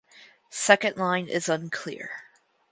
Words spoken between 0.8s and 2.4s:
line is unclear.